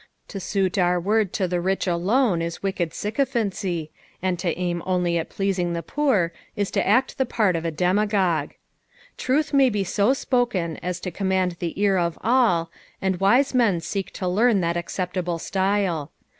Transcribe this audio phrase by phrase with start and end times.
[0.29, 5.19] To suit our word to the rich alone is wicked sycophancy, and to aim only
[5.19, 8.55] at pleasing the poor is to act the part of a demagogue.
[9.15, 13.79] Truth may be ao spoken as to command the ear of all, and wise men
[13.79, 16.09] seek to learn that acceptable st;le.